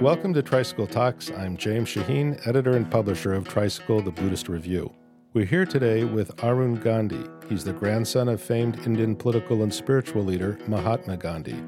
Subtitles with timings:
[0.00, 1.30] Welcome to Tricycle Talks.
[1.30, 4.90] I'm James Shaheen, editor and publisher of Tricycle, the Buddhist Review.
[5.34, 7.22] We're here today with Arun Gandhi.
[7.50, 11.62] He's the grandson of famed Indian political and spiritual leader Mahatma Gandhi.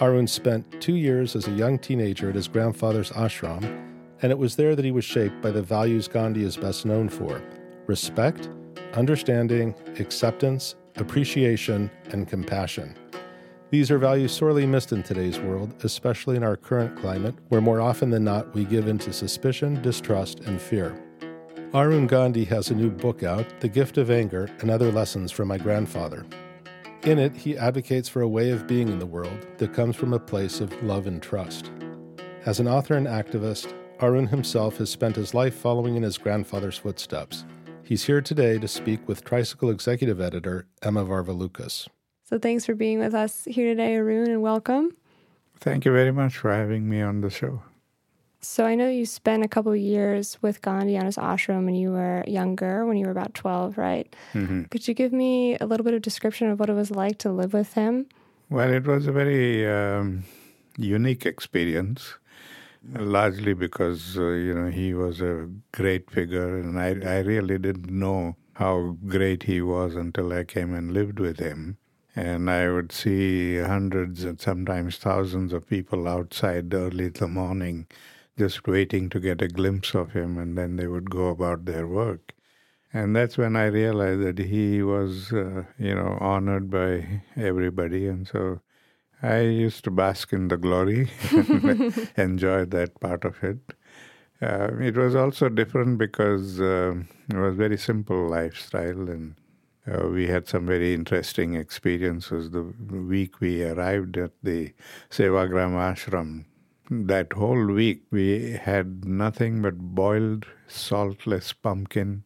[0.00, 3.64] Arun spent two years as a young teenager at his grandfather's ashram,
[4.22, 7.08] and it was there that he was shaped by the values Gandhi is best known
[7.08, 7.42] for
[7.88, 8.50] respect,
[8.92, 12.96] understanding, acceptance, appreciation, and compassion.
[13.74, 17.80] These are values sorely missed in today's world, especially in our current climate, where more
[17.80, 20.96] often than not we give in to suspicion, distrust, and fear.
[21.74, 25.48] Arun Gandhi has a new book out, The Gift of Anger and Other Lessons from
[25.48, 26.24] My Grandfather.
[27.02, 30.12] In it, he advocates for a way of being in the world that comes from
[30.12, 31.72] a place of love and trust.
[32.46, 36.78] As an author and activist, Arun himself has spent his life following in his grandfather's
[36.78, 37.44] footsteps.
[37.82, 41.88] He's here today to speak with Tricycle executive editor Emma Varvaloucas.
[42.26, 44.96] So thanks for being with us here today, Arun, and welcome.
[45.60, 47.62] Thank you very much for having me on the show.
[48.40, 51.90] So I know you spent a couple years with Gandhi on his ashram when you
[51.92, 54.14] were younger, when you were about 12, right?
[54.32, 54.64] Mm-hmm.
[54.64, 57.30] Could you give me a little bit of description of what it was like to
[57.30, 58.06] live with him?
[58.48, 60.24] Well, it was a very um,
[60.78, 62.14] unique experience,
[62.90, 67.90] largely because, uh, you know, he was a great figure and I, I really didn't
[67.90, 71.76] know how great he was until I came and lived with him
[72.16, 77.86] and I would see hundreds and sometimes thousands of people outside early in the morning
[78.36, 81.86] just waiting to get a glimpse of him, and then they would go about their
[81.86, 82.32] work.
[82.92, 88.06] And that's when I realized that he was, uh, you know, honored by everybody.
[88.06, 88.60] And so
[89.22, 93.58] I used to bask in the glory and enjoy that part of it.
[94.40, 96.94] Uh, it was also different because uh,
[97.30, 99.34] it was very simple lifestyle and
[99.86, 104.72] uh, we had some very interesting experiences the week we arrived at the
[105.10, 106.44] Sevagram ashram.
[106.90, 112.24] That whole week we had nothing but boiled saltless pumpkin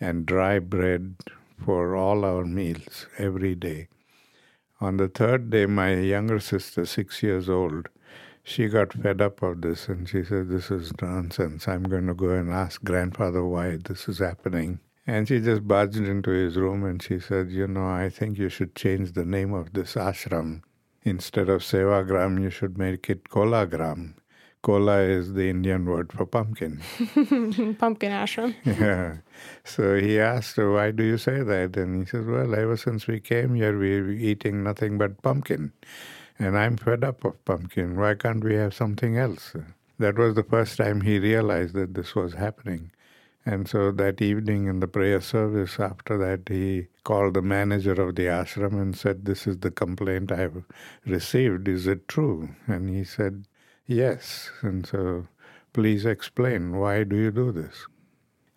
[0.00, 1.16] and dry bread
[1.64, 3.88] for all our meals every day.
[4.80, 7.88] On the third day, my younger sister, six years old,
[8.42, 11.68] she got fed up of this and she said, This is nonsense.
[11.68, 14.80] I'm going to go and ask grandfather why this is happening.
[15.06, 18.48] And she just barged into his room and she said, You know, I think you
[18.48, 20.62] should change the name of this ashram.
[21.02, 24.14] Instead of Sevagram, you should make it Kolagram.
[24.62, 26.80] Kola is the Indian word for pumpkin.
[27.80, 28.54] pumpkin ashram.
[28.64, 29.16] Yeah.
[29.64, 31.76] So he asked her, Why do you say that?
[31.76, 35.72] And he says, Well, ever since we came here, we're eating nothing but pumpkin.
[36.38, 37.96] And I'm fed up of pumpkin.
[37.96, 39.52] Why can't we have something else?
[39.98, 42.92] That was the first time he realized that this was happening.
[43.44, 48.14] And so that evening in the prayer service, after that, he called the manager of
[48.14, 50.62] the ashram and said, This is the complaint I have
[51.04, 51.66] received.
[51.66, 52.50] Is it true?
[52.68, 53.46] And he said,
[53.86, 54.50] Yes.
[54.62, 55.26] And so,
[55.72, 56.76] please explain.
[56.76, 57.86] Why do you do this?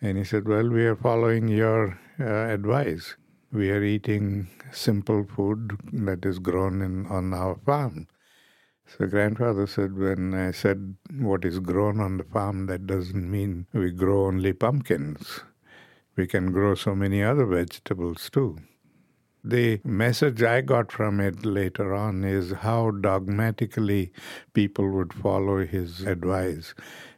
[0.01, 3.15] And he said, Well, we are following your uh, advice.
[3.51, 8.07] We are eating simple food that is grown in, on our farm.
[8.87, 13.65] So grandfather said, when I said what is grown on the farm, that doesn't mean
[13.73, 15.41] we grow only pumpkins.
[16.15, 18.59] We can grow so many other vegetables too.
[19.43, 24.11] The message I got from it later on is how dogmatically
[24.53, 26.73] people would follow his advice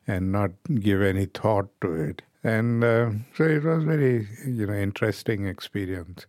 [0.05, 0.51] and not
[0.81, 2.23] give any thought to it.
[2.43, 6.25] And uh, so it was very, you know, interesting experience.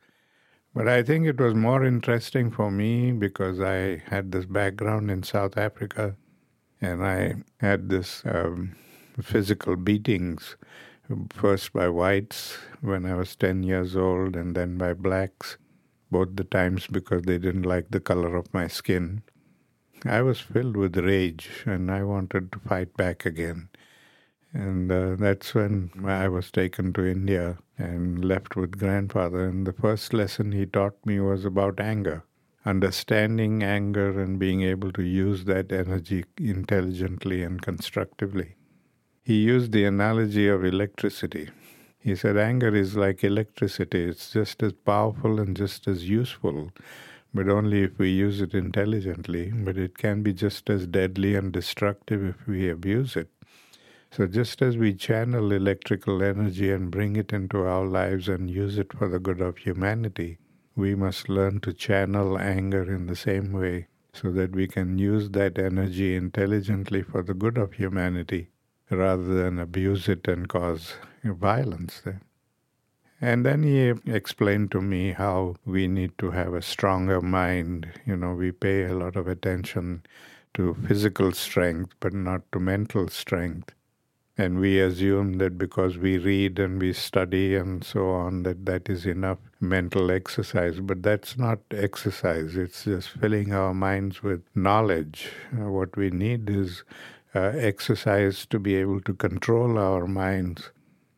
[0.75, 5.23] But I think it was more interesting for me because I had this background in
[5.23, 6.17] South Africa
[6.81, 8.77] and I had this um,
[9.21, 10.57] physical beatings,
[11.31, 15.57] first by whites when I was 10 years old, and then by blacks,
[16.11, 19.23] both the times because they didn't like the color of my skin.
[20.05, 23.69] I was filled with rage and I wanted to fight back again.
[24.53, 29.47] And uh, that's when I was taken to India and left with grandfather.
[29.47, 32.25] And the first lesson he taught me was about anger,
[32.65, 38.55] understanding anger and being able to use that energy intelligently and constructively.
[39.25, 41.51] He used the analogy of electricity.
[41.99, 46.73] He said, Anger is like electricity, it's just as powerful and just as useful,
[47.35, 49.51] but only if we use it intelligently.
[49.55, 53.29] But it can be just as deadly and destructive if we abuse it.
[54.11, 58.79] So, just as we channel electrical energy and bring it into our lives and use
[58.79, 60.39] it for the good of humanity,
[60.75, 65.31] we must learn to channel anger in the same way so that we can use
[65.31, 68.49] that energy intelligently for the good of humanity
[68.91, 70.95] rather than abuse it and cause
[71.25, 72.23] violence there.
[73.21, 77.89] And then he explained to me how we need to have a stronger mind.
[78.07, 80.05] You know, we pay a lot of attention
[80.55, 83.75] to physical strength, but not to mental strength.
[84.41, 88.89] And we assume that because we read and we study and so on, that that
[88.89, 90.79] is enough mental exercise.
[90.79, 95.33] But that's not exercise, it's just filling our minds with knowledge.
[95.53, 96.85] Uh, what we need is
[97.35, 100.71] uh, exercise to be able to control our minds,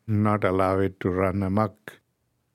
[0.07, 1.99] not allow it to run amok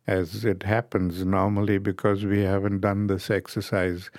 [0.06, 4.10] as it happens normally because we haven't done this exercise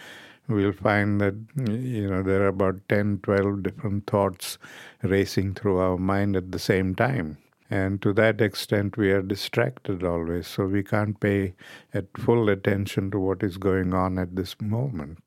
[0.47, 4.57] we'll find that you know there are about 10 12 different thoughts
[5.03, 7.37] racing through our mind at the same time.
[7.69, 11.53] And to that extent we are distracted always so we can't pay
[11.93, 15.19] at full attention to what is going on at this moment.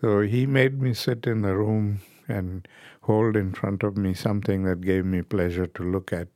[0.00, 2.66] So he made me sit in a room and
[3.02, 6.28] hold in front of me something that gave me pleasure to look at.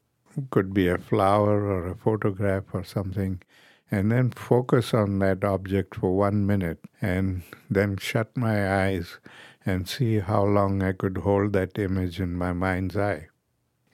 [0.50, 3.40] Could be a flower or a photograph or something
[3.90, 9.18] and then focus on that object for one minute and then shut my eyes
[9.66, 13.28] and see how long I could hold that image in my mind's eye.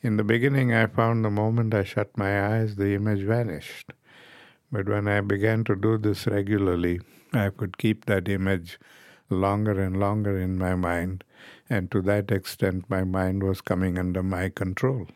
[0.03, 3.93] In the beginning, I found the moment I shut my eyes, the image vanished.
[4.73, 7.01] But when I began to do this regularly,
[7.33, 8.79] I could keep that image
[9.29, 11.25] longer and longer in my mind,
[11.69, 15.07] and to that extent, my mind was coming under my control.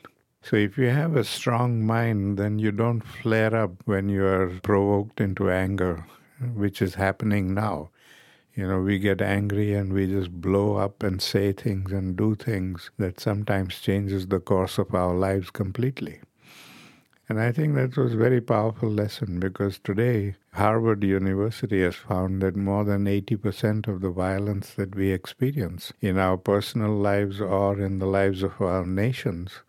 [0.44, 4.50] So if you have a strong mind, then you don't flare up when you are
[4.62, 6.04] provoked into anger,
[6.54, 7.88] which is happening now.
[8.54, 12.34] You know, we get angry and we just blow up and say things and do
[12.34, 16.20] things that sometimes changes the course of our lives completely.
[17.26, 22.42] And I think that was a very powerful lesson because today Harvard University has found
[22.42, 27.80] that more than 80% of the violence that we experience in our personal lives or
[27.80, 29.62] in the lives of our nations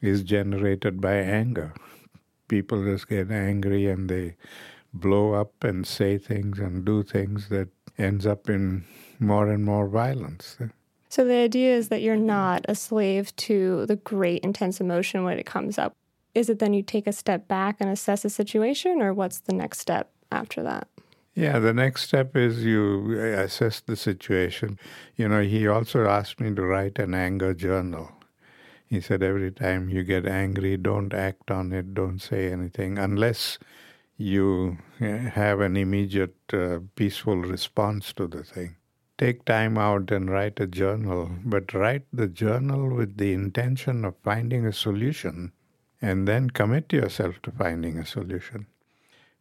[0.00, 1.74] is generated by anger.
[2.48, 4.36] People just get angry and they
[4.92, 7.68] blow up and say things and do things that
[7.98, 8.84] ends up in
[9.18, 10.56] more and more violence.
[11.08, 15.38] So the idea is that you're not a slave to the great intense emotion when
[15.38, 15.94] it comes up.
[16.34, 19.54] Is it then you take a step back and assess the situation, or what's the
[19.54, 20.86] next step after that?
[21.34, 24.78] Yeah, the next step is you uh, assess the situation.
[25.16, 28.10] You know, he also asked me to write an anger journal.
[28.88, 33.58] He said, every time you get angry, don't act on it, don't say anything, unless
[34.16, 38.76] you eh, have an immediate uh, peaceful response to the thing.
[39.18, 44.14] Take time out and write a journal, but write the journal with the intention of
[44.24, 45.52] finding a solution
[46.00, 48.66] and then commit yourself to finding a solution.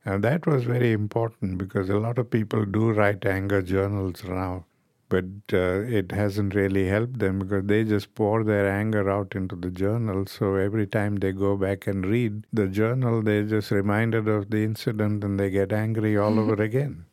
[0.06, 4.66] Now, that was very important because a lot of people do write anger journals now
[5.10, 9.56] but uh, it hasn't really helped them because they just pour their anger out into
[9.56, 10.26] the journal.
[10.26, 14.64] So every time they go back and read the journal, they're just reminded of the
[14.64, 17.06] incident and they get angry all over again.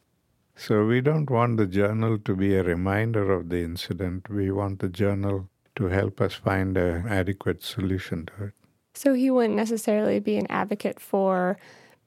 [0.56, 4.28] So we don't want the journal to be a reminder of the incident.
[4.28, 8.54] We want the journal to help us find an adequate solution to it.
[8.94, 11.58] So he wouldn't necessarily be an advocate for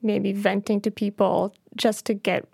[0.01, 2.47] maybe venting to people just to get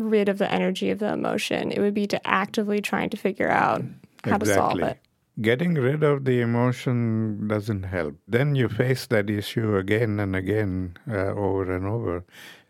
[0.00, 1.72] rid of the energy of the emotion.
[1.72, 3.82] It would be to actively trying to figure out
[4.24, 4.48] how exactly.
[4.48, 4.98] to solve it.
[5.40, 8.16] Getting rid of the emotion doesn't help.
[8.28, 12.24] Then you face that issue again and again, uh, over and over.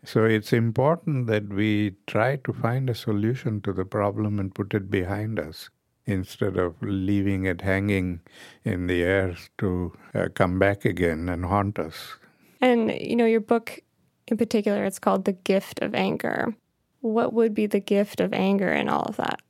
[0.05, 4.73] So it's important that we try to find a solution to the problem and put
[4.73, 5.69] it behind us
[6.05, 8.21] instead of leaving it hanging
[8.63, 12.15] in the air to uh, come back again and haunt us.
[12.61, 13.79] And, you know, your book
[14.27, 16.55] in particular, it's called The Gift of Anger
[17.01, 19.41] what would be the gift of anger in all of that?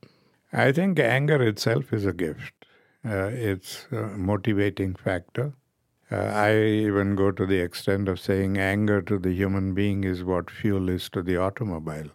[0.52, 2.52] I think anger itself is a gift.
[3.04, 5.54] Uh, it's a motivating factor.
[6.10, 10.22] Uh, I even go to the extent of saying anger to the human being is
[10.22, 12.10] what fuel is to the automobile.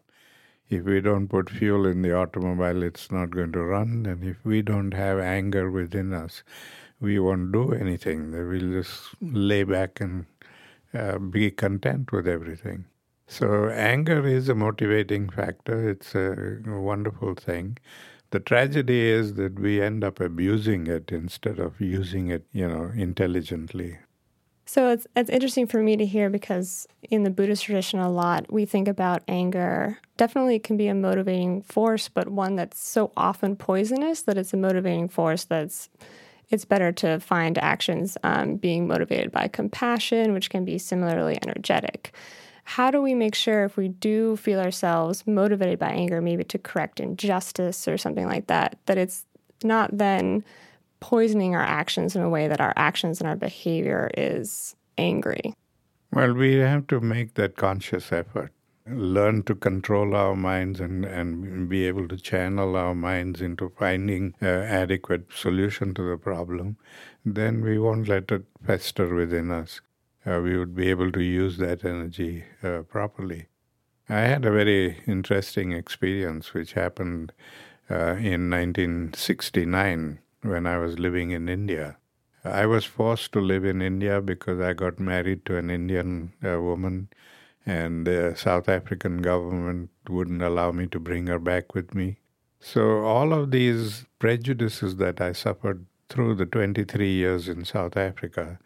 [0.69, 4.05] If we don't put fuel in the automobile, it's not going to run.
[4.05, 6.43] And if we don't have anger within us,
[6.99, 8.31] we won't do anything.
[8.31, 10.25] We'll just lay back and
[10.93, 12.85] uh, be content with everything.
[13.27, 15.89] So, anger is a motivating factor.
[15.89, 17.77] It's a wonderful thing.
[18.31, 22.91] The tragedy is that we end up abusing it instead of using it, you know,
[22.95, 23.97] intelligently.
[24.65, 28.51] So it's it's interesting for me to hear because in the Buddhist tradition a lot
[28.51, 29.97] we think about anger.
[30.17, 34.53] Definitely it can be a motivating force, but one that's so often poisonous that it's
[34.53, 35.89] a motivating force that's
[36.49, 42.13] it's better to find actions um, being motivated by compassion, which can be similarly energetic
[42.67, 46.57] how do we make sure if we do feel ourselves motivated by anger, maybe to
[46.57, 49.25] correct injustice or something like that, that it's
[49.63, 50.43] not then
[50.99, 55.53] poisoning our actions in a way that our actions and our behavior is angry?
[56.11, 58.51] Well, we have to make that conscious effort.
[58.89, 64.33] learn to control our minds and, and be able to channel our minds into finding
[64.41, 66.77] uh, adequate solution to the problem,
[67.25, 69.81] then we won't let it fester within us.
[70.27, 73.47] Uh, we would be able to use that energy uh, properly.
[74.09, 77.31] I had a very interesting experience which happened
[77.89, 81.97] uh, in 1969 when I was living in India.
[82.43, 86.61] I was forced to live in India because I got married to an Indian uh,
[86.61, 87.09] woman
[87.65, 92.17] and the South African government wouldn't allow me to bring her back with me.
[92.59, 98.57] So, all of these prejudices that I suffered through the 23 years in South Africa,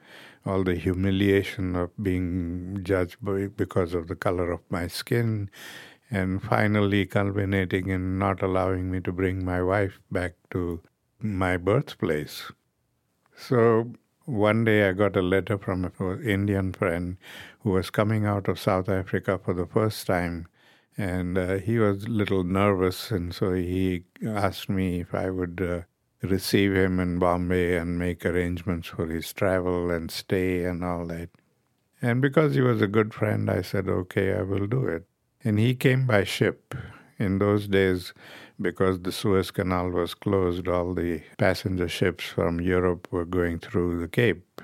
[0.46, 5.50] all the humiliation of being judged by, because of the color of my skin,
[6.10, 10.82] and finally culminating in not allowing me to bring my wife back to
[11.20, 12.52] my birthplace.
[13.36, 13.94] So,
[14.26, 17.18] one day I got a letter from an Indian friend
[17.62, 20.48] who was coming out of South Africa for the first time.
[20.98, 25.62] And uh, he was a little nervous, and so he asked me if I would
[25.62, 25.82] uh,
[26.22, 31.30] receive him in Bombay and make arrangements for his travel and stay and all that.
[32.02, 35.06] And because he was a good friend, I said, okay, I will do it.
[35.44, 36.76] And he came by ship.
[37.20, 38.14] In those days,
[38.60, 44.00] because the Suez Canal was closed, all the passenger ships from Europe were going through
[44.00, 44.62] the Cape.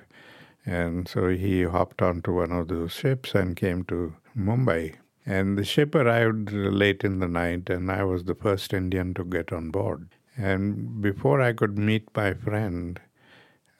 [0.65, 4.95] And so he hopped onto one of those ships and came to Mumbai.
[5.23, 9.23] And the ship arrived late in the night, and I was the first Indian to
[9.23, 10.09] get on board.
[10.37, 12.99] And before I could meet my friend,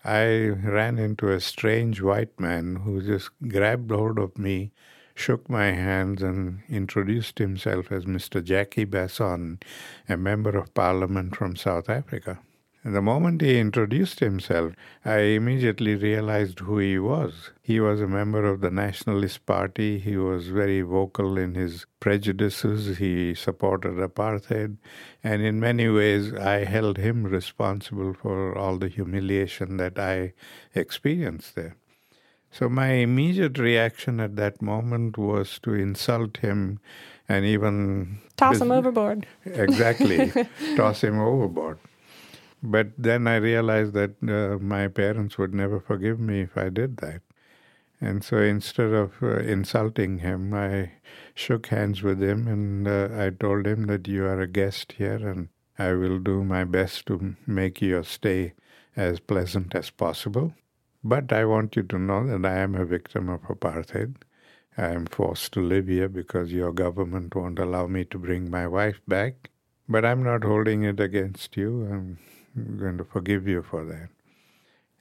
[0.04, 4.72] I ran into a strange white man who just grabbed hold of me,
[5.14, 8.44] shook my hands, and introduced himself as Mr.
[8.44, 9.62] Japie Basson,
[10.10, 12.40] a member of parliament from South Africa.
[12.90, 14.72] The moment he introduced himself,
[15.04, 17.52] I immediately realized who he was.
[17.62, 20.00] He was a member of the Nationalist Party.
[20.00, 22.98] He was very vocal in his prejudices.
[22.98, 24.78] He supported apartheid.
[25.22, 30.32] And in many ways, I held him responsible for all the humiliation that I
[30.74, 31.76] experienced there.
[32.52, 36.80] So my immediate reaction at that moment was to insult him
[37.28, 39.28] and even toss him overboard.
[39.44, 40.32] Exactly,
[40.78, 41.80] toss him overboard.
[42.64, 46.98] But then I realized that uh, my parents would never forgive me if I did
[46.98, 47.22] that.
[48.00, 50.92] And so instead of uh, insulting him, I
[51.34, 55.28] shook hands with him and uh, I told him that you are a guest here
[55.28, 55.50] and
[55.80, 58.54] I will do my best to make your stay
[58.96, 60.54] as pleasant as possible.
[61.04, 64.16] But I want you to know that I am a victim of apartheid.
[64.78, 68.68] I am forced to live here because your government won't allow me to bring my
[68.68, 69.50] wife back.
[69.90, 71.88] But I'm not holding it against you.
[71.90, 72.18] I'm
[72.78, 74.10] going to forgive you for that.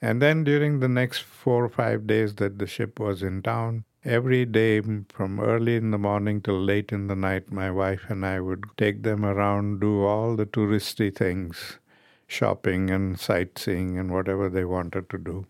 [0.03, 3.85] And then during the next four or five days that the ship was in town,
[4.05, 8.25] every day from early in the morning till late in the night, my wife and
[8.25, 11.79] I would take them around, do all the touristy things,
[12.27, 15.47] shopping and sightseeing and whatever they wanted to do.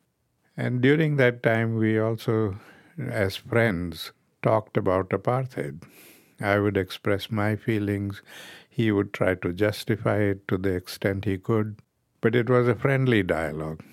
[0.57, 2.57] And during that time, we also,
[2.99, 5.83] as friends, talked about apartheid.
[6.41, 8.23] I would express my feelings.
[8.69, 11.77] He would try to justify it to the extent he could
[12.27, 13.85] but it was a friendly dialogue.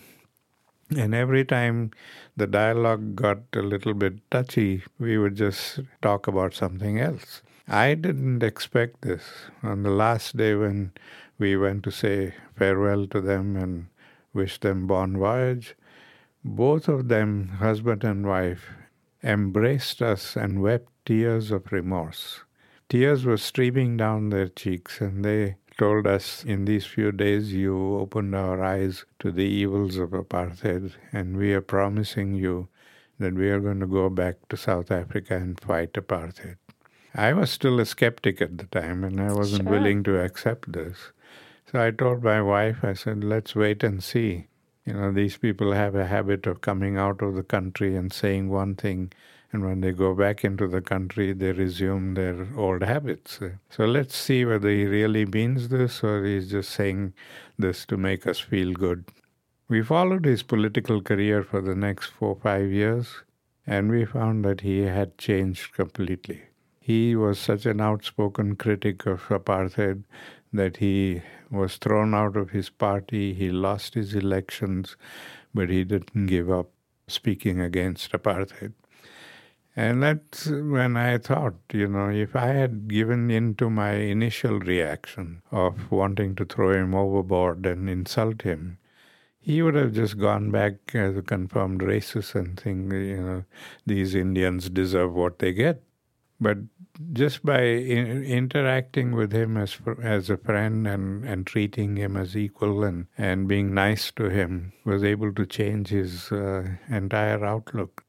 [0.97, 1.91] And every time
[2.35, 7.43] the dialogue got a little bit touchy, we would just talk about something else.
[7.67, 9.21] I didn't expect this.
[9.61, 10.93] On the last day when
[11.37, 13.85] we went to say farewell to them and
[14.33, 15.75] wish them bon voyage,
[16.43, 18.65] both of them, husband and wife,
[19.23, 22.41] embraced us and wept tears of remorse.
[22.89, 27.97] Tears were streaming down their cheeks, and they told us in these few days you
[27.97, 32.67] opened our eyes to the evils of apartheid, and we are promising you
[33.19, 36.57] that we are going to go back to South Africa and fight apartheid.
[37.15, 39.71] I was still a skeptic at the time, and I wasn't sure.
[39.71, 41.11] willing to accept this.
[41.71, 44.47] So I told my wife, I said, let's wait and see.
[44.85, 48.49] You know, these people have a habit of coming out of the country and saying
[48.49, 49.11] one thing
[49.53, 53.39] and when they go back into the country, they resume their old habits.
[53.69, 57.13] So let's see whether he really means this or he's just saying
[57.57, 59.05] this to make us feel good.
[59.69, 63.07] We followed his political career for the next four five years,
[63.67, 66.41] and we found that he had changed completely.
[66.81, 70.03] He was such an outspoken critic of apartheid
[70.51, 74.97] that he was thrown out of his party, he lost his elections,
[75.53, 76.71] but he didn't give up
[77.07, 78.73] speaking against apartheid.
[79.75, 84.59] And that's when I thought, you know, if I had given in to my initial
[84.59, 88.77] reaction of wanting to throw him overboard and insult him,
[89.39, 93.45] he would have just gone back as a confirmed racist and think, you know,
[93.85, 95.81] these Indians deserve what they get.
[96.39, 96.59] But
[97.11, 102.37] just by in, interacting with him as as a friend and, and treating him as
[102.37, 108.02] equal and, and being nice to him was able to change his uh, entire outlook.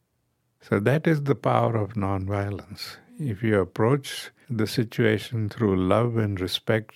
[0.66, 2.97] So that is the power of nonviolence.
[3.18, 6.94] If you approach the situation through love and respect,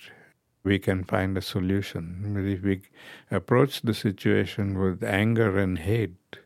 [0.63, 2.33] we can find a solution.
[2.33, 2.81] But if we
[3.29, 6.39] approach the situation with anger and hate,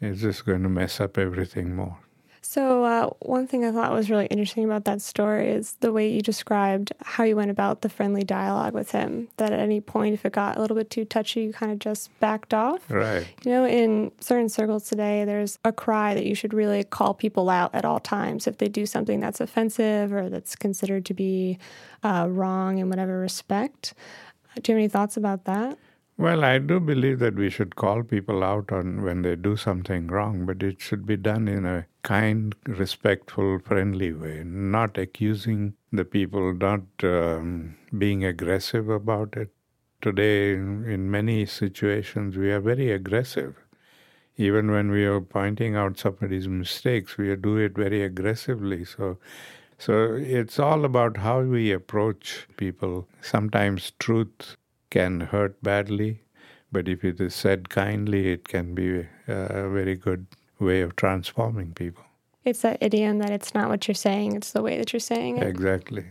[0.00, 1.98] it's just going to mess up everything more.
[2.50, 6.10] So, uh, one thing I thought was really interesting about that story is the way
[6.10, 9.28] you described how you went about the friendly dialogue with him.
[9.36, 11.78] That at any point, if it got a little bit too touchy, you kind of
[11.78, 12.90] just backed off.
[12.90, 13.26] Right.
[13.44, 17.50] You know, in certain circles today, there's a cry that you should really call people
[17.50, 21.58] out at all times if they do something that's offensive or that's considered to be
[22.02, 23.92] uh, wrong in whatever respect.
[24.62, 25.76] Do you have any thoughts about that?
[26.18, 30.08] Well, I do believe that we should call people out on when they do something
[30.08, 36.04] wrong, but it should be done in a kind, respectful, friendly way, not accusing the
[36.04, 39.50] people, not um, being aggressive about it.
[40.02, 43.56] Today, in many situations, we are very aggressive.
[44.36, 48.84] Even when we are pointing out somebody's mistakes, we do it very aggressively.
[48.84, 49.18] So,
[49.78, 53.08] so it's all about how we approach people.
[53.22, 54.56] Sometimes truth
[54.90, 56.22] can hurt badly,
[56.70, 60.26] but if it is said kindly, it can be uh, a very good
[60.58, 62.04] way of transforming people.
[62.44, 65.38] It's that idiom that it's not what you're saying, it's the way that you're saying
[65.38, 65.46] it.
[65.46, 66.04] Exactly.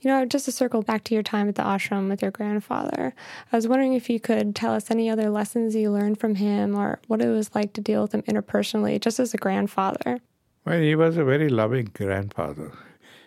[0.00, 3.14] You know, just to circle back to your time at the ashram with your grandfather,
[3.50, 6.76] I was wondering if you could tell us any other lessons you learned from him
[6.76, 10.20] or what it was like to deal with him interpersonally, just as a grandfather.
[10.66, 12.72] Well, he was a very loving grandfather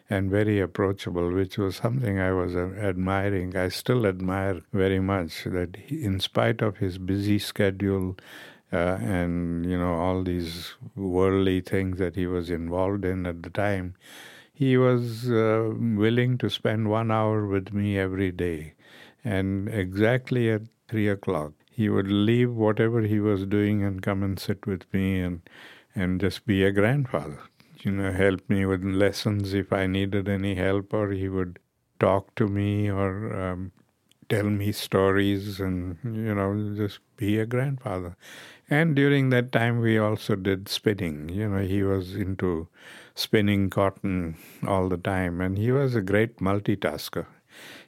[0.10, 3.56] and very approachable, which was something I was uh, admiring.
[3.56, 8.18] I still admire very much that he, in spite of his busy schedule
[8.72, 13.50] uh, and you know all these worldly things that he was involved in at the
[13.50, 13.96] time,
[14.54, 18.74] he was uh, willing to spend one hour with me every day,
[19.24, 24.40] and exactly at three o'clock he would leave whatever he was doing and come and
[24.40, 25.42] sit with me and
[25.94, 27.40] and just be a grandfather
[27.84, 31.60] you know, help me with lessons if I needed any help, or he would
[32.00, 33.72] talk to me or um,
[34.30, 38.16] tell me stories and, you know, just be a grandfather.
[38.70, 41.30] And during that time, we also did spinning.
[41.30, 42.68] You know, he was into
[43.16, 44.38] spinning cotton
[44.68, 47.26] all the time, and he was a great multitasker.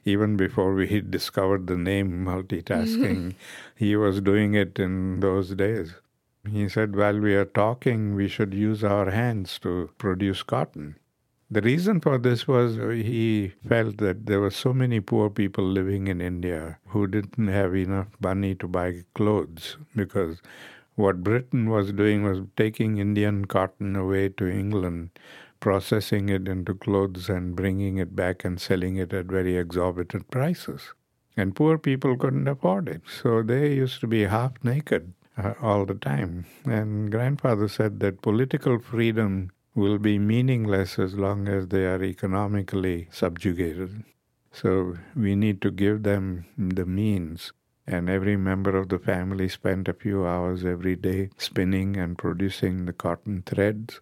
[0.04, 3.34] Even before we discovered the name multitasking,
[3.76, 5.94] he was doing it in those days.
[6.46, 10.96] He said, while we are talking, we should use our hands to produce cotton.
[11.50, 16.08] The reason for this was he felt that there were so many poor people living
[16.08, 20.42] in India who didn't have enough money to buy clothes because
[20.94, 25.10] what Britain was doing was taking Indian cotton away to England,
[25.58, 30.92] processing it into clothes and bringing it back and selling it at very exorbitant prices.
[31.36, 35.84] And poor people couldn't afford it, so they used to be half naked uh, all
[35.86, 36.44] the time.
[36.64, 43.08] And grandfather said that political freedom will be meaningless as long as they are economically
[43.10, 44.04] subjugated.
[44.52, 47.52] So we need to give them the means.
[47.86, 52.84] And every member of the family spent a few hours every day spinning and producing
[52.84, 54.00] the cotton threads.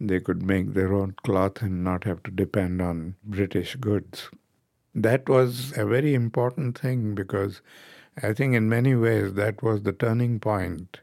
[0.00, 4.30] They could make their own cloth and not have to depend on British goods.
[4.94, 7.60] That was a very important thing because
[8.20, 11.00] I think in many ways that was the turning point.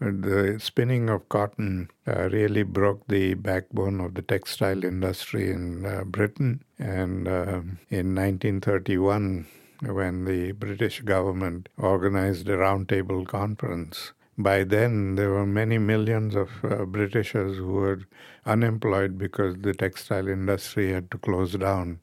[0.00, 6.04] The spinning of cotton uh, really broke the backbone of the textile industry in uh,
[6.04, 6.62] Britain.
[6.78, 9.46] And uh, in 1931,
[9.82, 16.50] when the British government organized a roundtable conference, by then there were many millions of
[16.62, 18.00] uh, Britishers who were
[18.44, 22.00] unemployed because the textile industry had to close down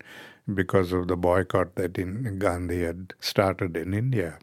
[0.52, 4.40] because of the boycott that in Gandhi had started in India.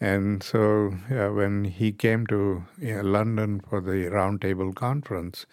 [0.00, 5.46] And so when he came to you know, London for the Roundtable Conference,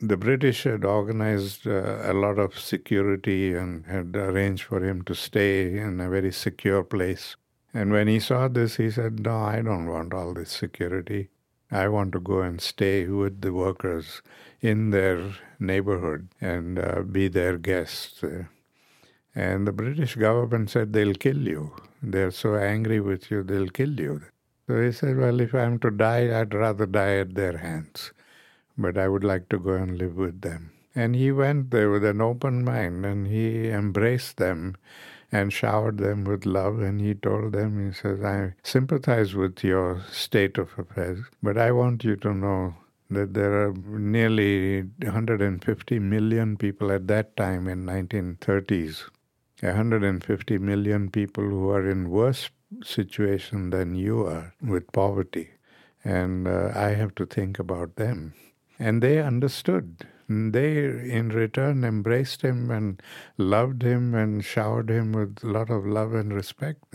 [0.00, 5.14] the British had organized uh, a lot of security and had arranged for him to
[5.14, 7.36] stay in a very secure place.
[7.72, 11.30] And when he saw this, he said, No, I don't want all this security.
[11.70, 14.22] I want to go and stay with the workers
[14.60, 18.22] in their neighborhood and uh, be their guest.
[19.38, 21.76] And the British government said, They'll kill you.
[22.02, 24.22] They're so angry with you, they'll kill you.
[24.66, 28.12] So he said, Well, if I'm to die, I'd rather die at their hands.
[28.78, 30.72] But I would like to go and live with them.
[30.94, 34.76] And he went there with an open mind and he embraced them
[35.30, 36.80] and showered them with love.
[36.80, 41.72] And he told them, He says, I sympathize with your state of affairs, but I
[41.72, 42.74] want you to know
[43.10, 49.04] that there are nearly 150 million people at that time in 1930s
[49.60, 52.50] 150 million people who are in worse
[52.82, 55.50] situation than you are with poverty.
[56.04, 58.34] And uh, i have to think about them.
[58.78, 60.06] And they understood.
[60.28, 60.84] They
[61.18, 63.02] in return embraced him and
[63.38, 66.94] loved him and showered him with a lot of love and respect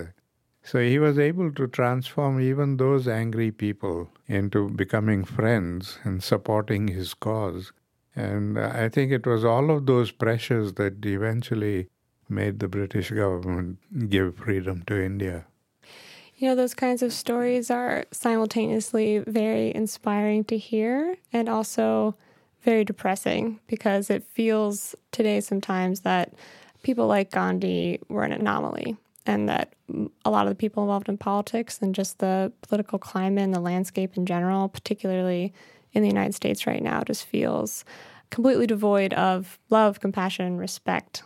[0.64, 6.88] so he was able to transform even those angry people into becoming friends and supporting
[6.88, 7.72] his cause.
[8.16, 11.88] And I think it was all of those pressures that eventually
[12.32, 13.78] made the British government
[14.10, 15.46] give freedom to India.
[16.38, 22.16] You know, those kinds of stories are simultaneously very inspiring to hear and also
[22.64, 26.34] very depressing because it feels today sometimes that
[26.82, 29.74] people like Gandhi were an anomaly and that
[30.26, 33.60] a lot of the people involved in politics and just the political climate and the
[33.60, 35.54] landscape in general, particularly
[35.94, 37.86] in the United States right now, just feels
[38.32, 41.24] completely devoid of love, compassion, respect.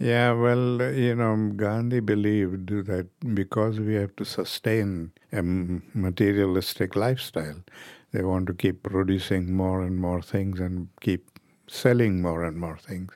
[0.00, 7.62] Yeah, well, you know, Gandhi believed that because we have to sustain a materialistic lifestyle,
[8.10, 12.78] they want to keep producing more and more things and keep selling more and more
[12.78, 13.12] things.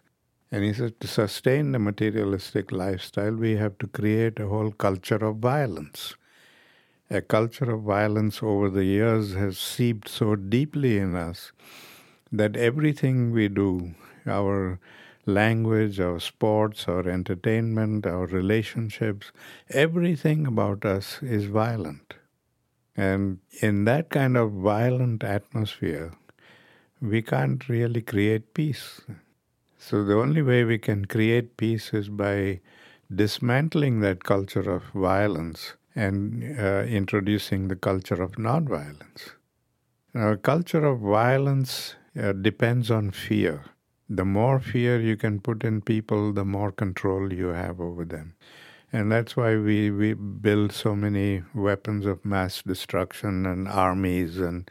[0.52, 5.16] And he said to sustain the materialistic lifestyle, we have to create a whole culture
[5.24, 6.14] of violence.
[7.10, 11.52] A culture of violence over the years has seeped so deeply in us
[12.32, 13.94] that everything we do,
[14.26, 14.80] our
[15.26, 19.32] language, our sports, our entertainment, our relationships,
[19.70, 22.14] everything about us is violent.
[22.96, 26.12] And in that kind of violent atmosphere,
[27.00, 29.00] we can't really create peace.
[29.78, 32.60] So the only way we can create peace is by
[33.14, 39.32] dismantling that culture of violence and uh, introducing the culture of nonviolence.
[40.14, 43.64] Now, a culture of violence uh, depends on fear.
[44.08, 48.34] The more fear you can put in people, the more control you have over them.
[48.92, 54.70] And that's why we, we build so many weapons of mass destruction and armies and,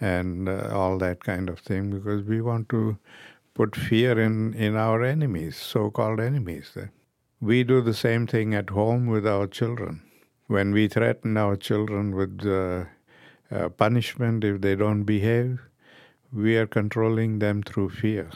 [0.00, 2.96] and uh, all that kind of thing, because we want to
[3.54, 6.76] put fear in, in our enemies, so called enemies.
[7.40, 10.02] We do the same thing at home with our children.
[10.46, 12.84] When we threaten our children with uh,
[13.50, 15.60] uh, punishment if they don't behave,
[16.32, 18.30] we are controlling them through fear.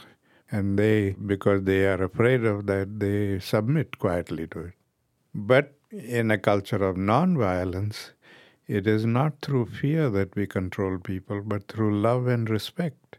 [0.53, 4.73] And they, because they are afraid of that, they submit quietly to it.
[5.33, 8.11] But in a culture of nonviolence,
[8.67, 13.17] it is not through fear that we control people, but through love and respect.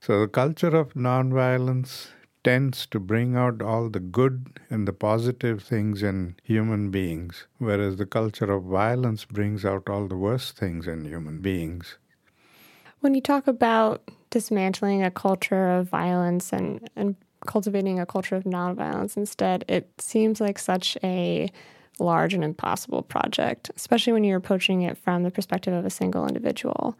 [0.00, 2.08] So the culture of nonviolence
[2.42, 7.96] tends to bring out all the good and the positive things in human beings, whereas
[7.96, 11.98] the culture of violence brings out all the worst things in human beings.
[13.04, 18.44] When you talk about dismantling a culture of violence and, and cultivating a culture of
[18.44, 21.52] nonviolence instead, it seems like such a
[21.98, 26.26] large and impossible project, especially when you're approaching it from the perspective of a single
[26.26, 26.98] individual.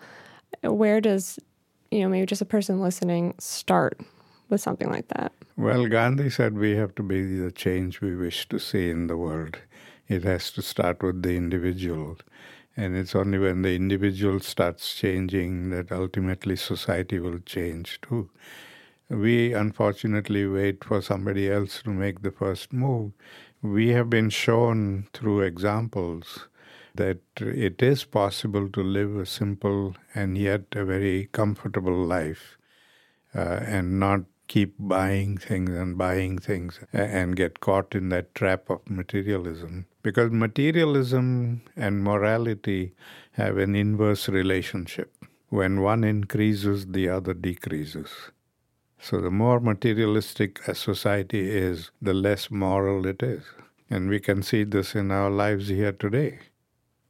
[0.61, 1.39] Where does
[1.91, 3.99] you know, maybe just a person listening start
[4.51, 5.33] with something like that?
[5.57, 9.17] Well, Gandhi said we have to be the change we wish to see in the
[9.17, 9.57] world.
[10.09, 12.19] It has to start with the individual.
[12.77, 18.31] And it's only when the individual starts changing that ultimately society will change too.
[19.09, 23.13] We unfortunately wait for somebody else to make the first move.
[23.63, 26.49] We have been shown through examples
[26.95, 32.57] that it is possible to live a simple and yet a very comfortable life
[33.35, 38.71] uh, and not keep buying things and buying things and get caught in that trap
[38.71, 39.87] of materialism.
[40.03, 42.93] Because materialism and morality
[43.33, 45.13] have an inverse relationship.
[45.49, 48.11] When one increases, the other decreases.
[48.99, 53.45] So the more materialistic a society is, the less moral it is.
[53.91, 56.41] And we can see this in our lives here today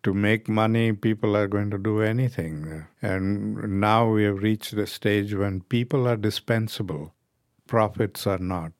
[0.05, 2.85] to make money, people are going to do anything.
[3.03, 7.13] And now we have reached a stage when people are dispensable,
[7.75, 8.73] profits are not.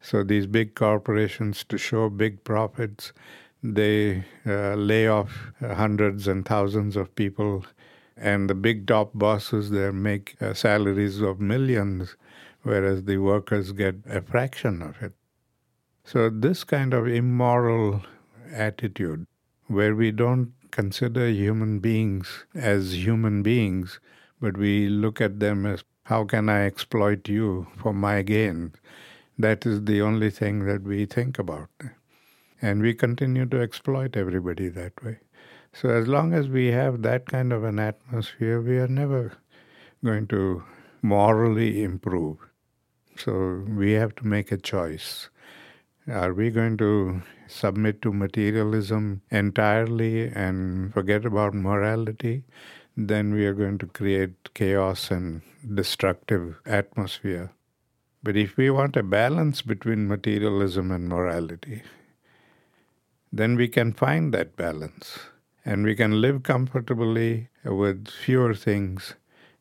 [0.00, 3.12] So these big corporations, to show big profits,
[3.60, 7.64] they uh, lay off hundreds and thousands of people,
[8.16, 12.14] and the big top bosses there make uh, salaries of millions,
[12.62, 15.12] whereas the workers get a fraction of it.
[16.04, 18.02] So this kind of immoral
[18.52, 19.26] attitude,
[19.66, 23.98] where we don't consider human beings as human beings,
[24.40, 28.72] but we look at them as how can I exploit you for my gain?
[29.38, 31.68] That is the only thing that we think about.
[32.62, 35.18] And we continue to exploit everybody that way.
[35.72, 39.36] So, as long as we have that kind of an atmosphere, we are never
[40.04, 40.62] going to
[41.02, 42.38] morally improve.
[43.16, 45.28] So we have to make a choice.
[46.08, 52.44] Are we going to submit to materialism entirely and forget about morality?
[52.96, 55.42] Then we are going to create chaos and
[55.74, 57.50] destructive atmosphere.
[58.22, 61.82] But if we want a balance between materialism and morality,
[63.32, 65.18] then we can find that balance
[65.64, 69.14] and we can live comfortably with fewer things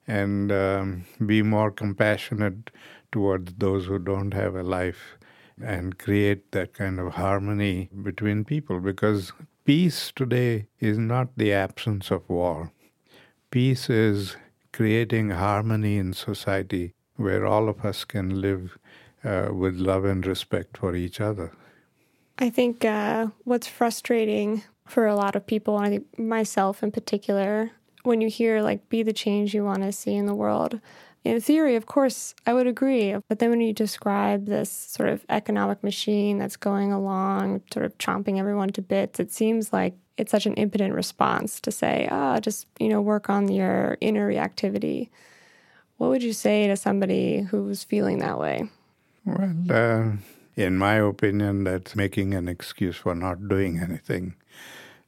[0.08, 2.70] and um, be more compassionate
[3.12, 5.18] towards those who don't have a life
[5.62, 9.32] and create that kind of harmony between people because
[9.63, 12.72] peace today is not the absence of war.
[13.50, 14.36] Peace is
[14.75, 18.77] creating harmony in society where all of us can live
[19.23, 21.53] uh, with love and respect for each other.
[22.38, 26.91] I think uh, what's frustrating for a lot of people, and I think myself in
[26.91, 27.71] particular,
[28.03, 30.81] when you hear like be the change you want to see in the world,
[31.23, 33.15] in theory, of course, I would agree.
[33.29, 37.97] But then when you describe this sort of economic machine that's going along, sort of
[37.97, 42.39] chomping everyone to bits, it seems like it's such an impotent response to say, oh,
[42.39, 45.10] just, you know, work on your inner reactivity.
[45.97, 48.69] What would you say to somebody who's feeling that way?
[49.25, 50.12] Well, uh,
[50.56, 54.36] in my opinion, that's making an excuse for not doing anything.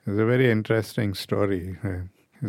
[0.06, 1.78] It's a very interesting story.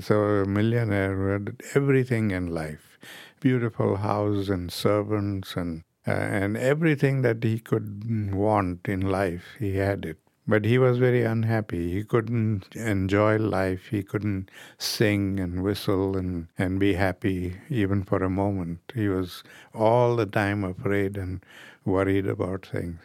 [0.00, 2.98] So, a millionaire who had everything in life
[3.40, 9.76] beautiful house and servants and, uh, and everything that he could want in life, he
[9.76, 10.18] had it.
[10.50, 11.92] But he was very unhappy.
[11.92, 13.88] He couldn't enjoy life.
[13.90, 18.80] He couldn't sing and whistle and, and be happy even for a moment.
[18.94, 21.44] He was all the time afraid and
[21.84, 23.00] worried about things.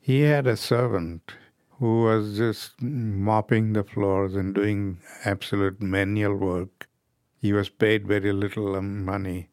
[0.00, 1.34] He had a servant
[1.80, 6.88] who was just mopping the floors and doing absolute menial work.
[7.40, 9.48] He was paid very little money.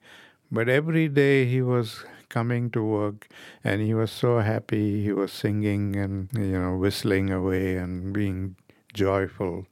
[0.51, 3.27] But every day he was coming to work
[3.63, 5.03] and he was so happy.
[5.03, 8.55] He was singing and you know whistling away and being
[8.93, 9.67] joyful.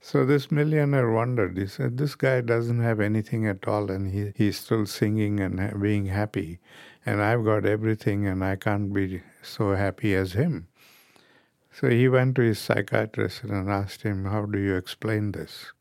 [0.00, 1.56] So this millionaire wondered.
[1.56, 5.80] He said this guy doesn't have anything at all and he, he's still singing and
[5.80, 6.58] being happy.
[7.06, 10.68] And i've got everything and i can't be so happy as him.
[11.72, 15.72] So he went to his psychiatrist and asked him how do you explain this?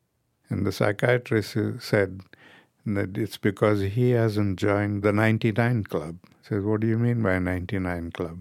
[0.50, 2.22] And the psychiatrist said
[2.86, 6.18] that it's because he hasn't joined the 99 club.
[6.26, 8.40] I said, What do you mean by 99 club?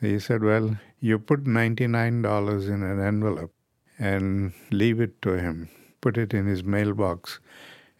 [0.00, 3.52] He said, Well, you put $99 in an envelope
[3.98, 5.68] and leave it to him,
[6.00, 7.38] put it in his mailbox,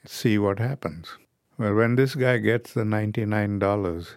[0.04, 1.16] see what happens.
[1.56, 4.14] Well, when this guy gets the $99,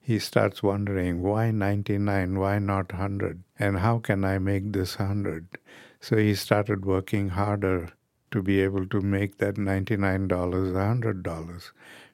[0.00, 5.58] he starts wondering why 99, why not 100, and how can I make this 100?
[6.00, 7.92] So he started working harder
[8.30, 11.70] to be able to make that $99 $100.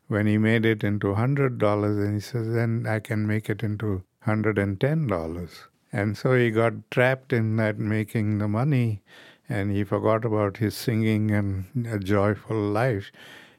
[0.09, 4.05] When he made it into $100, and he says, then I can make it into
[4.27, 5.69] $110.
[5.93, 9.03] And so he got trapped in that making the money
[9.49, 13.13] and he forgot about his singing and a joyful life.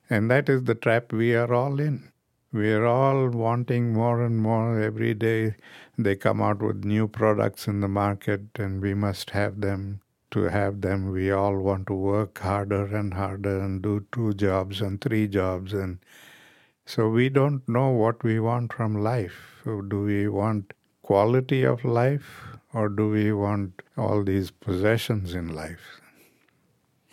[0.09, 2.11] And that is the trap we are all in.
[2.51, 5.55] We are all wanting more and more every day.
[5.97, 10.43] They come out with new products in the market and we must have them to
[10.43, 11.11] have them.
[11.11, 15.73] We all want to work harder and harder and do two jobs and three jobs.
[15.73, 15.99] And
[16.85, 19.61] so we don't know what we want from life.
[19.65, 26.01] Do we want quality of life or do we want all these possessions in life?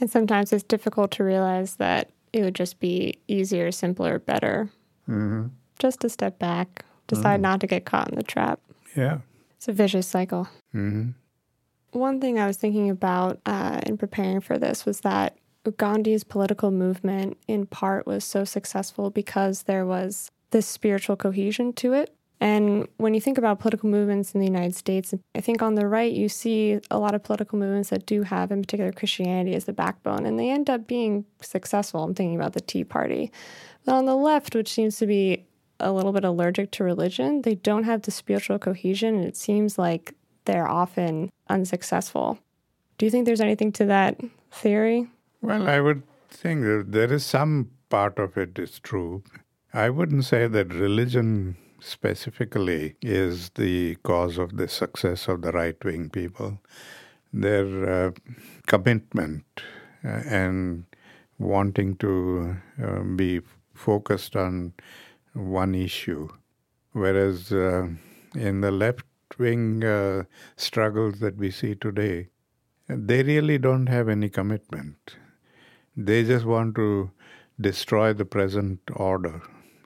[0.00, 4.68] And sometimes it's difficult to realize that it would just be easier, simpler, better.
[5.08, 5.46] Mm-hmm.
[5.78, 7.42] Just to step back, decide mm-hmm.
[7.42, 8.60] not to get caught in the trap.
[8.96, 9.18] Yeah.
[9.56, 10.48] It's a vicious cycle.
[10.74, 11.10] Mm-hmm.
[11.94, 15.38] One thing I was thinking about uh, in preparing for this was that
[15.76, 21.92] Gandhi's political movement, in part, was so successful because there was this spiritual cohesion to
[21.92, 22.12] it.
[22.40, 25.86] And when you think about political movements in the United States, I think on the
[25.86, 29.66] right, you see a lot of political movements that do have, in particular, Christianity as
[29.66, 32.02] the backbone, and they end up being successful.
[32.02, 33.30] I'm thinking about the Tea Party.
[33.84, 35.46] But on the left, which seems to be
[35.78, 39.78] a little bit allergic to religion, they don't have the spiritual cohesion, and it seems
[39.78, 40.12] like
[40.44, 42.38] they're often unsuccessful.
[42.98, 45.08] Do you think there's anything to that theory?
[45.42, 49.22] Well, I would think that there is some part of it is true.
[49.72, 55.82] I wouldn't say that religion specifically is the cause of the success of the right
[55.84, 56.58] wing people.
[57.32, 58.10] Their uh,
[58.66, 59.44] commitment
[60.04, 60.84] uh, and
[61.38, 63.40] wanting to uh, be
[63.74, 64.72] focused on
[65.32, 66.28] one issue,
[66.92, 67.88] whereas uh,
[68.34, 69.04] in the left
[69.38, 70.24] wing uh,
[70.56, 72.28] struggles that we see today,
[72.88, 75.16] they really don't have any commitment.
[75.96, 77.10] They just want to
[77.60, 79.42] destroy the present order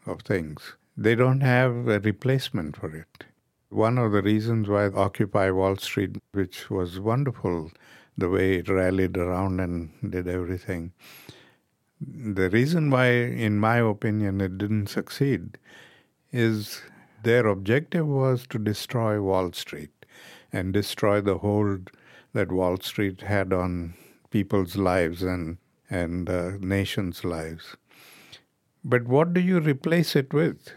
[0.06, 0.76] of things.
[0.96, 3.24] They don't have a replacement for it.
[3.68, 7.70] One of the reasons why Occupy Wall Street, which was wonderful,
[8.16, 10.92] the way it rallied around and did everything,
[12.00, 15.58] the reason why, in my opinion, it didn't succeed
[16.32, 16.82] is
[17.22, 19.90] their objective was to destroy Wall Street
[20.52, 21.90] and destroy the hold
[22.32, 23.94] that Wall Street had on
[24.30, 25.58] people's lives and
[25.90, 27.76] and uh, nations' lives.
[28.84, 30.68] But what do you replace it with?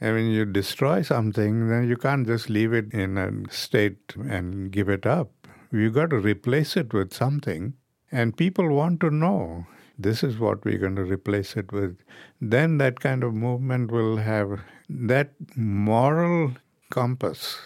[0.00, 4.72] I mean, you destroy something, then you can't just leave it in a state and
[4.72, 5.30] give it up.
[5.70, 7.74] You've got to replace it with something,
[8.10, 9.66] and people want to know
[10.02, 11.98] this is what we're going to replace it with.
[12.40, 16.52] Then that kind of movement will have that moral
[16.90, 17.58] compass,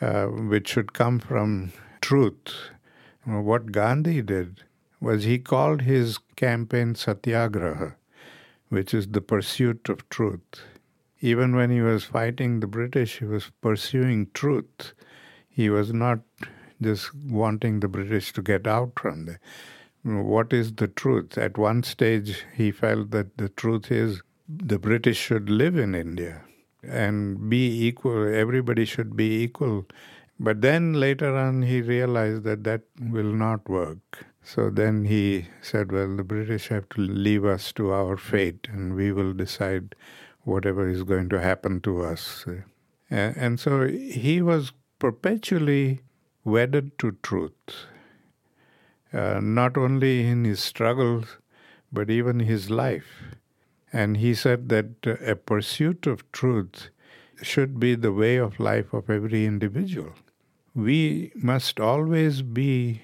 [0.00, 2.54] uh, which should come from truth.
[3.24, 4.64] What Gandhi did
[5.00, 7.96] was he called his campaign Satyagraha,
[8.68, 10.62] which is the pursuit of truth.
[11.20, 14.92] Even when he was fighting the British, he was pursuing truth.
[15.48, 16.20] He was not
[16.80, 19.40] just wanting the British to get out from there.
[20.02, 21.36] What is the truth?
[21.36, 26.42] At one stage, he felt that the truth is the British should live in India
[26.82, 29.86] and be equal, everybody should be equal.
[30.40, 34.26] But then later on, he realized that that will not work.
[34.42, 38.94] So then he said, Well, the British have to leave us to our fate, and
[38.94, 39.94] we will decide
[40.42, 42.46] whatever is going to happen to us.
[43.10, 46.00] And, so he was perpetually
[46.44, 47.52] wedded to truth,
[49.12, 51.38] uh, not only in his struggles,
[51.92, 53.22] but even his life.
[53.92, 56.90] And he said that a pursuit of truth
[57.42, 60.12] should be the way of life of every individual.
[60.74, 63.02] We must always be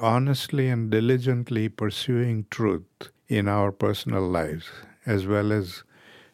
[0.00, 4.70] honestly and diligently pursuing truth in our personal lives
[5.04, 5.82] as well as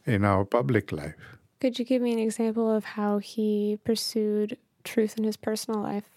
[0.04, 1.38] in our public life.
[1.60, 6.10] Could you give me an example of how he pursued truth in his personal life?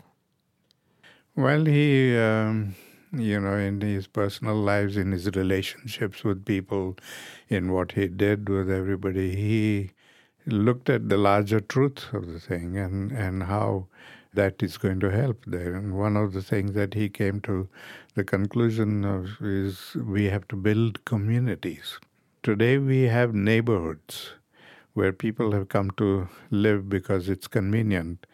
[1.38, 2.76] Well, he, um,
[3.14, 6.98] you know, in his personal lives, in his relationships with people,
[7.48, 9.92] in what he did with everybody, he
[10.48, 13.88] looked at the larger truth of the thing and, and how
[14.34, 15.76] that is going to help there.
[15.76, 17.70] And one of the things that he came to
[18.16, 22.00] the conclusion of is we have to build communities.
[22.44, 24.34] Today we have neighborhoods
[24.94, 28.26] where people have come to live because it's convenient,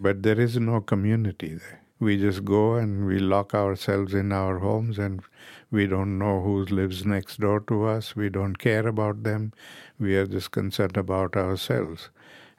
[0.00, 1.81] but there is no community there.
[2.02, 5.22] We just go and we lock ourselves in our homes and
[5.70, 8.14] we don't know who lives next door to us.
[8.16, 9.52] We don't care about them.
[9.98, 12.10] We are just concerned about ourselves.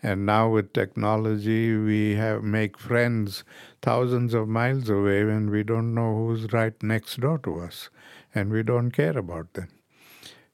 [0.01, 3.43] And now with technology, we have make friends
[3.81, 7.89] thousands of miles away and we don't know who's right next door to us,
[8.35, 9.69] and we don't care about them.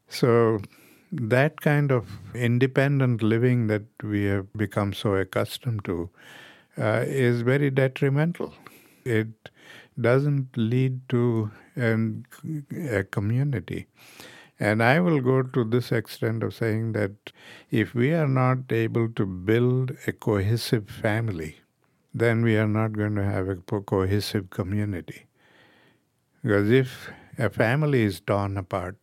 [0.07, 0.59] So
[1.11, 6.09] that kind of independent living that we have become so accustomed to
[6.77, 8.53] uh, is very detrimental.
[9.03, 9.49] It
[9.99, 12.25] doesn't lead to an,
[12.73, 13.87] a community.
[14.59, 17.31] And I will go to this extent of saying that
[17.71, 21.57] if we are not able to build a cohesive family,
[22.13, 25.27] then we are not going to have a cohesive community.
[26.41, 28.97] Because if a family is torn apart,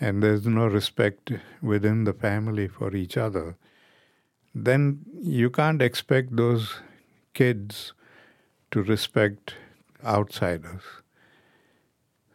[0.00, 3.56] and there's no respect within the family for each other,
[4.54, 6.76] then you can't expect those
[7.34, 7.92] kids
[8.70, 9.54] to respect
[10.04, 10.82] outsiders.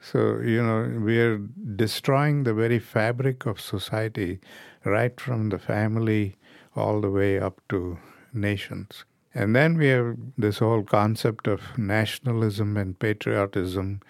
[0.02, 1.38] So, you know, we are
[1.76, 4.40] destroying the very fabric of society
[4.84, 6.36] right from the family
[6.76, 7.98] all the way up to
[8.34, 9.06] nations.
[9.34, 14.02] And then we have this whole concept of nationalism and patriotism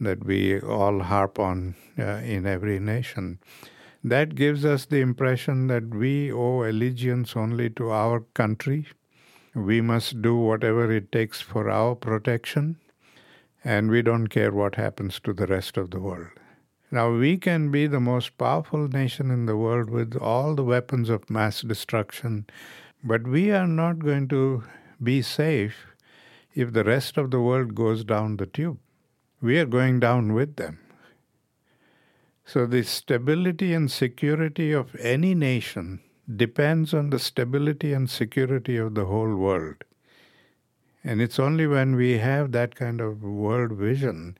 [0.00, 3.38] that we all harp on uh, in every nation.
[4.02, 8.86] That gives us the impression that we owe allegiance only to our country.
[9.54, 12.76] We must do whatever it takes for our protection,
[13.64, 16.30] and we don't care what happens to the rest of the world.
[16.90, 21.08] Now, we can be the most powerful nation in the world with all the weapons
[21.08, 22.46] of mass destruction,
[23.02, 24.64] but we are not going to
[25.02, 25.86] be safe
[26.54, 28.78] if the rest of the world goes down the tube
[29.42, 30.78] we are going down with them.
[32.44, 36.00] So, the stability and security of any nation
[36.36, 39.84] depends on the stability and security of the whole world.
[41.04, 44.36] And it's only when we have that kind of world vision,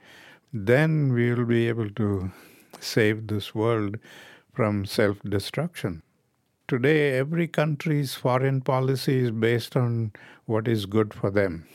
[0.52, 2.32] then we will be able to
[2.80, 3.98] save this world
[4.52, 6.02] from self destruction.
[6.68, 10.12] Today, every country's foreign policy is based on
[10.46, 11.66] what is good for them.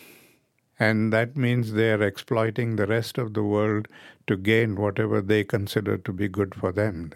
[0.79, 3.87] And that means they are exploiting the rest of the world
[4.27, 7.11] to gain whatever they consider to be good for them.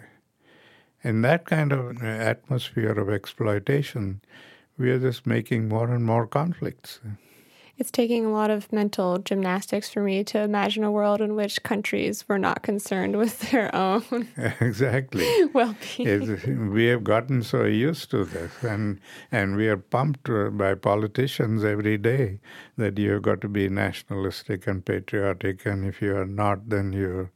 [1.03, 4.21] In that kind of atmosphere of exploitation,
[4.77, 6.99] we are just making more and more conflicts
[7.81, 11.63] it's taking a lot of mental gymnastics for me to imagine a world in which
[11.63, 14.27] countries were not concerned with their own
[14.59, 16.71] exactly well-being.
[16.71, 18.99] we have gotten so used to this, and
[19.31, 22.39] and we are pumped by politicians every day
[22.77, 27.31] that you've got to be nationalistic and patriotic, and if you are not, then you're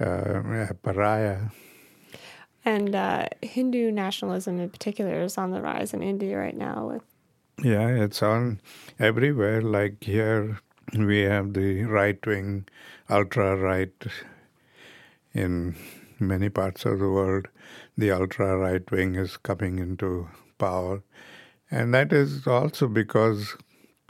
[0.00, 1.50] uh, a pariah.
[2.64, 7.00] And uh, Hindu nationalism in particular is on the rise in India right now
[7.62, 8.60] yeah, it's on
[8.98, 9.62] everywhere.
[9.62, 10.58] Like here,
[10.96, 12.66] we have the right wing,
[13.08, 14.04] ultra right
[15.32, 15.76] in
[16.18, 17.48] many parts of the world.
[17.96, 21.02] The ultra right wing is coming into power.
[21.70, 23.56] And that is also because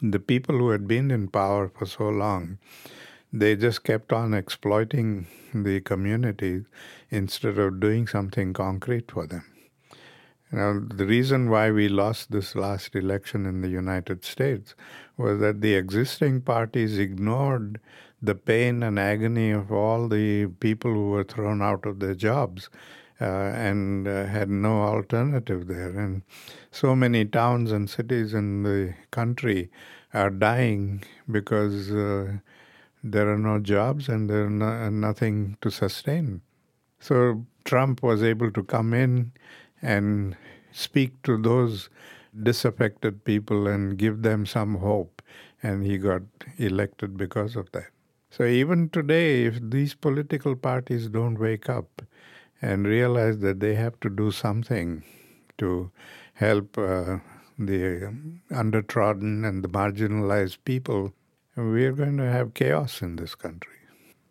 [0.02, 2.58] the people who had been in power for so long,
[3.32, 5.26] they just kept on exploiting
[5.62, 6.64] the communities
[7.10, 9.44] instead of doing something concrete for them.
[10.50, 14.74] Now, the reason why we lost this last election in the United States
[15.16, 17.80] was that the existing parties ignored
[18.22, 22.70] the pain and agony of all the people who were thrown out of their jobs
[23.20, 25.98] uh, and uh, had no alternative there.
[25.98, 26.22] And
[26.70, 29.70] so many towns and cities in the country
[30.12, 32.34] are dying because uh,
[33.04, 36.40] there are no jobs and there are no, nothing to sustain.
[36.98, 39.32] So Trump was able to come in
[39.82, 40.36] and
[40.72, 41.90] speak to those
[42.42, 45.20] disaffected people and give them some hope.
[45.62, 46.22] And he got
[46.56, 47.90] elected because of that.
[48.30, 52.02] So even today, if these political parties don't wake up
[52.62, 55.04] and realize that they have to do something
[55.58, 55.90] to
[56.32, 57.18] help uh,
[57.58, 58.12] the
[58.50, 61.12] undertrodden and the marginalized people,
[61.56, 63.72] we are going to have chaos in this country.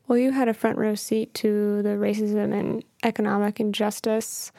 [0.08, 4.52] Well, you had a front row seat to the racism and economic injustice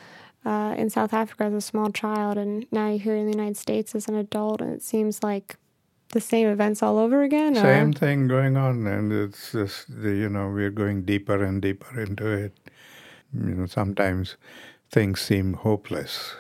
[0.45, 3.57] uh, in South Africa as a small child, and now you're here in the United
[3.57, 5.57] States as an adult, and it seems like
[6.11, 7.55] the same events all over again.
[7.55, 12.27] Same thing going on, and it's just you know we're going deeper and deeper into
[12.27, 12.53] it.
[13.33, 14.37] You know, sometimes
[14.91, 16.35] things seem hopeless,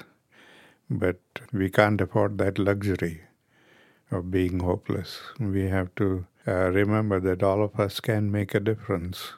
[0.88, 1.20] but
[1.52, 3.22] we can't afford that luxury
[4.14, 5.20] of being hopeless.
[5.38, 9.32] We have to uh, remember that all of us can make a difference,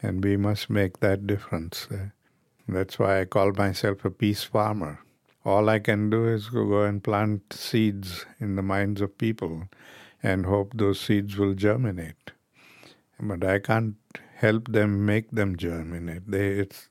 [0.00, 1.88] and we must make that difference.
[1.90, 2.10] Uh,
[2.68, 5.00] that's why I call myself a peace farmer.
[5.44, 9.68] All I can do is go and plant seeds in the minds of people
[10.22, 12.30] and hope those seeds will germinate.
[13.18, 13.96] But I can't
[14.36, 16.30] help them make them germinate.
[16.30, 16.88] They, it's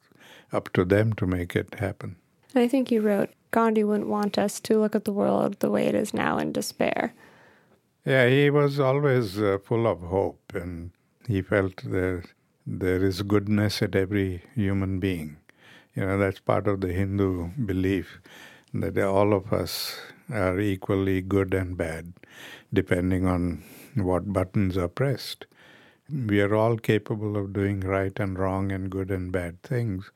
[0.51, 2.17] up to them to make it happen.
[2.53, 5.85] I think you wrote Gandhi wouldn't want us to look at the world the way
[5.87, 7.13] it is now in despair.
[8.05, 10.91] Yeah, he was always uh, full of hope and
[11.27, 12.23] he felt that
[12.65, 15.37] there is goodness at every human being.
[15.95, 18.19] You know, that's part of the Hindu belief
[18.73, 19.99] that all of us
[20.31, 22.13] are equally good and bad,
[22.73, 23.63] depending on
[23.95, 25.45] what buttons are pressed.
[26.09, 30.11] We are all capable of doing right and wrong and good and bad things.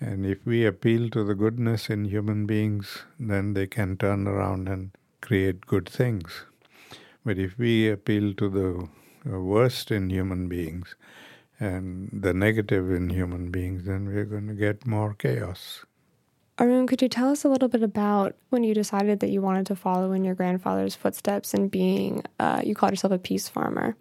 [0.00, 4.68] And if we appeal to the goodness in human beings, then they can turn around
[4.68, 4.90] and
[5.20, 6.44] create good things.
[7.24, 10.94] But if we appeal to the worst in human beings,
[11.60, 15.84] and the negative in human beings, then we're going to get more chaos.
[16.60, 19.66] Arun, could you tell us a little bit about when you decided that you wanted
[19.66, 23.96] to follow in your grandfather's footsteps and being, uh, you called yourself a peace farmer?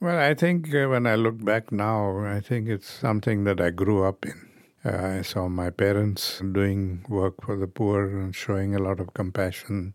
[0.00, 3.70] Well, I think uh, when I look back now, I think it's something that I
[3.70, 4.49] grew up in.
[4.82, 9.12] Uh, I saw my parents doing work for the poor and showing a lot of
[9.12, 9.92] compassion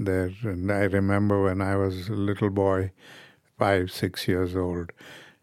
[0.00, 0.32] there.
[0.42, 2.90] And I remember when I was a little boy,
[3.56, 4.90] five, six years old,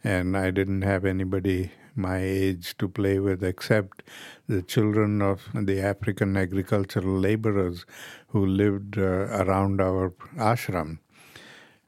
[0.03, 4.03] and I didn't have anybody my age to play with except
[4.47, 7.85] the children of the African agricultural laborers
[8.29, 10.99] who lived uh, around our ashram.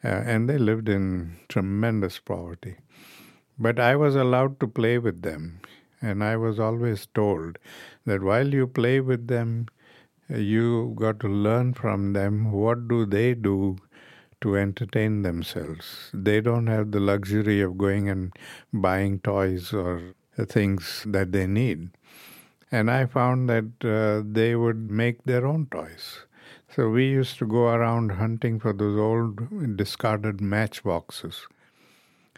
[0.04, 2.76] Uh, and they lived in tremendous poverty.
[3.58, 5.60] But I was allowed to play with them,
[6.06, 7.58] and I was always told
[8.06, 9.68] that while you play with them,
[10.30, 13.78] you got to learn from them what do they do
[14.42, 16.12] to entertain themselves.
[16.14, 18.34] They don't have the luxury of going and
[18.72, 20.14] buying toys or
[20.48, 21.90] things that they need.
[22.72, 26.20] And I found that uh, they would make their own toys.
[26.76, 31.48] So we used to go around hunting for those old discarded matchboxes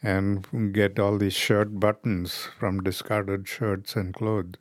[0.04, 4.56] and get all these shirt buttons from discarded shirts and clothes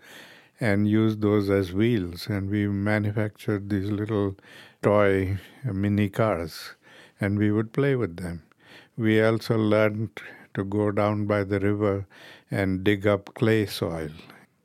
[0.61, 2.27] and use those as wheels.
[2.29, 4.37] And we manufactured these little
[4.83, 6.75] toy mini cars
[7.21, 8.43] and we would play with them.
[8.97, 10.21] we also learned
[10.55, 12.07] to go down by the river
[12.51, 14.11] and dig up clay soil.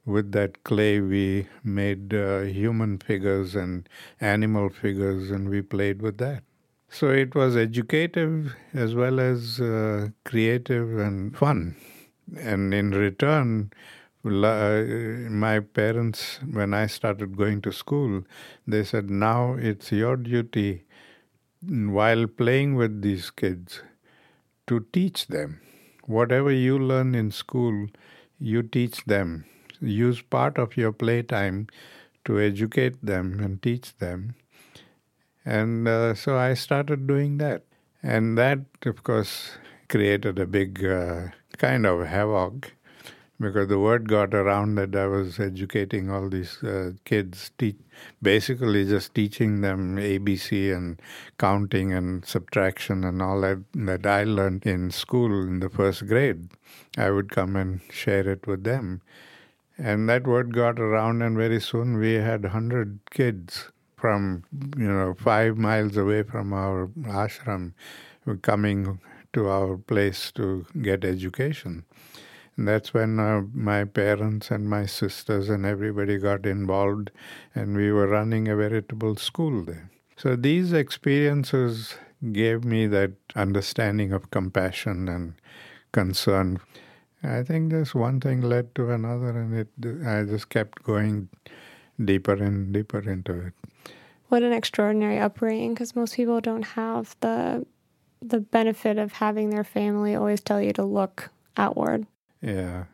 [0.05, 3.87] With that clay, we made uh, human figures and
[4.19, 6.43] animal figures, and we played with that.
[6.91, 11.75] So it was educative as well as uh, creative and fun.
[12.37, 13.71] And in return,
[14.23, 14.83] uh,
[15.45, 18.23] my parents, when I started going to school,
[18.67, 20.83] they said, now it's your duty
[21.67, 23.81] while playing with these kids
[24.67, 25.61] to teach them.
[26.05, 27.87] Whatever you learn in school,
[28.39, 29.45] you teach them.
[29.81, 31.67] Use part of your playtime
[32.25, 34.35] to educate them and teach them.
[35.45, 37.63] And uh, so I started doing that.
[38.03, 39.51] And that, of course,
[39.89, 41.27] created a big uh,
[41.57, 42.73] kind of havoc
[43.39, 47.75] because the word got around that I was educating all these uh, kids, te-
[48.21, 51.01] basically just teaching them ABC and
[51.39, 56.49] counting and subtraction and all that that I learned in school in the first grade.
[56.97, 59.01] I would come and share it with them.
[59.77, 63.69] And that word got around, and very soon we had 100 kids
[64.01, 64.43] from,
[64.75, 67.73] you know, five miles away from our ashram
[68.41, 68.99] coming
[69.33, 71.85] to our place to get education.
[72.57, 77.11] And that's when uh, my parents and my sisters and everybody got involved,
[77.55, 79.89] and we were running a veritable school there.
[80.17, 81.95] So these experiences
[82.31, 85.33] gave me that understanding of compassion and
[85.91, 86.59] concern.
[87.23, 89.69] I think this one thing led to another, and it
[90.05, 91.29] I just kept going
[92.05, 93.53] deeper and deeper into it.
[94.29, 95.73] What an extraordinary upbringing!
[95.73, 97.65] Because most people don't have the
[98.21, 102.05] the benefit of having their family always tell you to look outward.
[102.41, 102.85] Yeah.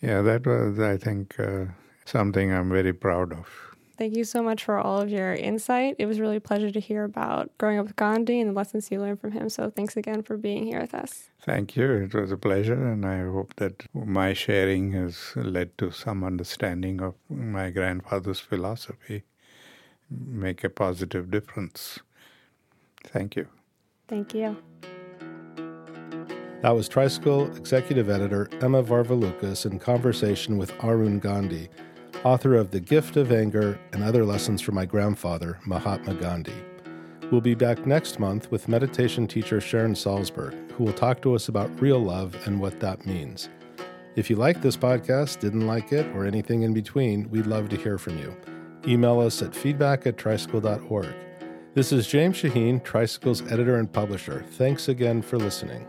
[0.00, 1.66] Yeah, that was, I think, uh,
[2.04, 3.73] something I'm very proud of.
[3.96, 5.96] Thank you so much for all of your insight.
[5.98, 8.90] It was really a pleasure to hear about growing up with Gandhi and the lessons
[8.90, 9.48] you learned from him.
[9.48, 11.30] So thanks again for being here with us.
[11.42, 11.90] Thank you.
[11.92, 17.00] It was a pleasure, and I hope that my sharing has led to some understanding
[17.00, 19.22] of my grandfather's philosophy,
[20.10, 22.00] make a positive difference.
[23.06, 23.46] Thank you.
[24.08, 24.56] Thank you.
[26.62, 31.68] That was Tricycle executive editor Emma Varvaloucas in conversation with Arun Gandhi,
[32.24, 36.54] author of The Gift of Anger and Other Lessons from My Grandfather, Mahatma Gandhi.
[37.30, 41.48] We'll be back next month with meditation teacher Sharon Salzberg, who will talk to us
[41.48, 43.50] about real love and what that means.
[44.16, 47.76] If you like this podcast, didn't like it, or anything in between, we'd love to
[47.76, 48.34] hear from you.
[48.86, 51.14] Email us at feedback at tricycle.org.
[51.74, 54.44] This is James Shaheen, Tricycle's editor and publisher.
[54.52, 55.86] Thanks again for listening.